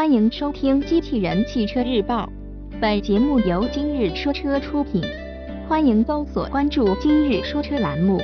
[0.00, 2.24] 欢迎收听《机器人汽车日报》，
[2.80, 5.02] 本节目由今日说车出品。
[5.68, 8.16] 欢迎搜索关注“今日说车”栏目，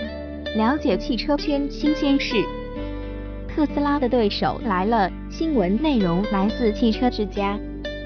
[0.57, 2.43] 了解汽车圈新鲜事。
[3.47, 7.59] 特斯拉的对手来了，新闻内容来自汽车之家。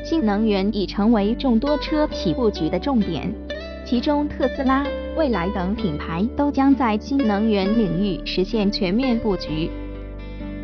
[0.05, 3.33] 新能源已成为众多车企布局的重点，
[3.87, 4.85] 其中特斯拉、
[5.15, 9.71] 蔚来等品牌都将在新能源领域实现全面布局。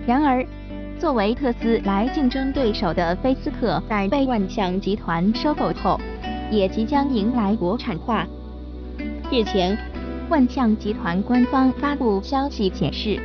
[0.08, 0.44] 然而，
[0.98, 6.00] 作为特斯拉竞争对手的菲斯克，在被万象集团收购后，
[6.50, 8.26] 也即将迎来国产化。
[9.30, 9.76] 日前，
[10.30, 13.20] 万象集团官方发布消息显示，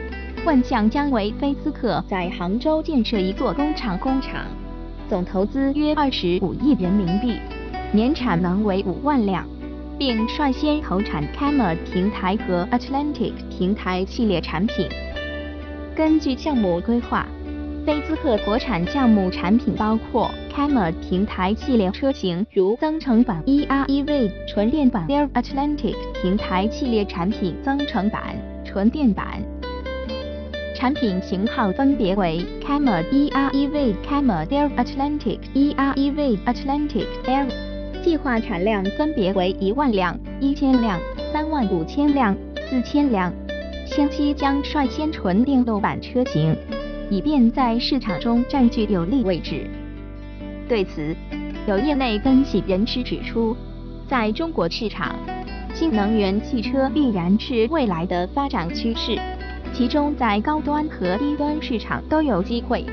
[0.46, 4.46] 万象将为菲斯克在杭州建设一座工厂，工厂
[5.10, 7.40] 总投资约二十五亿人民币，
[7.94, 9.48] 年产能为五万辆，
[9.98, 14.90] 并率先投产 Camera 平台和 Atlantic 平台系列产品。
[15.96, 17.26] 根据项目规划。
[17.84, 29.42] 菲兹克国产项目产品包括 Camera 平台系列车型，如增程版 EREV 纯电版 Air Atlantic 平台系列产品增程版、纯电版。
[30.76, 37.48] 产品型号分别为 Camera EREV、Camera Air Atlantic、EREV Atlantic Air，
[38.04, 41.00] 计划产量分别为一万辆、一千辆、
[41.34, 42.38] 三万五千辆、
[42.70, 43.34] 四千辆。
[43.88, 46.56] 先期将率先纯电动版车型。
[47.12, 49.70] 以便在市场中占据有利位置。
[50.66, 51.14] 对此，
[51.68, 53.54] 有业内分析人士指出，
[54.08, 55.14] 在中国市场，
[55.74, 59.20] 新能源汽车必然是未来的发展趋势，
[59.74, 62.86] 其中在高端和低端市场都有机会，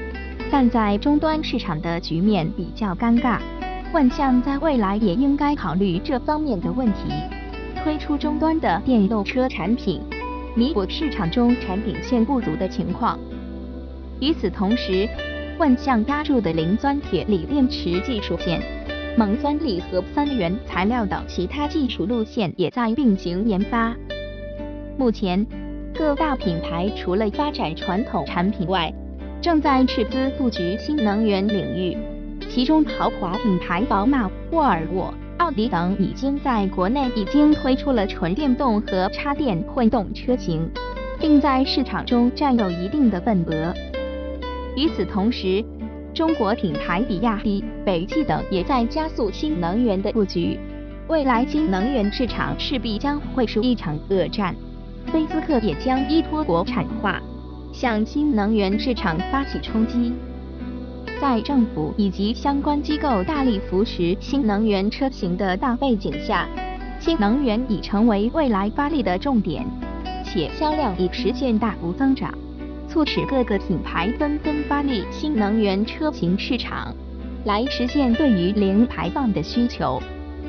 [0.51, 3.39] 但在终端市场的局面比较尴尬。
[3.95, 7.13] 万象在未来也应该考虑这方面的问题，
[7.85, 10.03] 推出终端的电动车产品，
[10.57, 13.17] 弥补市场中产品线不足的情况。
[14.21, 15.09] 与此同时，
[15.59, 18.61] 万象压铸的磷酸铁锂电池技术线、
[19.17, 23.95] 锰酸锂和三元材料等其他技术路线也在并行研发。
[24.97, 25.47] 目前，
[25.95, 28.93] 各大品牌除了发展传统产品外，
[29.41, 31.97] 正在斥资布局新能源领域。
[32.49, 40.69] 其中，豪华品牌宝马、沃尔沃、奥迪等已经在国内已经推出了纯电动和插电混动车型，
[41.21, 43.73] 并在市场中占有一定的份额。
[44.79, 45.65] 与此同时，
[46.15, 50.57] 中国品牌比亚迪、北汽等也在加速新能源的布局。
[51.09, 54.55] 未来新能源市场势必将会是一场恶战，
[55.07, 57.21] 菲斯克也将依托国产化，
[57.73, 60.13] 向新能源市场发起冲击。
[61.21, 66.47] 在政府以及相关机构大力扶持新能源车型的大背景下，
[67.01, 69.67] 新能源已成为未来发力的重点，
[70.23, 72.33] 且销量已实现大幅增长。
[72.89, 76.95] 促使各个品牌纷纷发力新能源车型市场，
[77.45, 80.03] 来实现对于零排放的需求。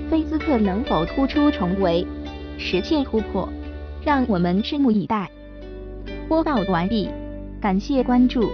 [0.09, 2.05] 菲斯克能否突出重围，
[2.57, 3.47] 实现突破，
[4.03, 5.29] 让我们拭目以待。
[6.27, 7.09] 播报完毕，
[7.59, 8.47] 感谢关注。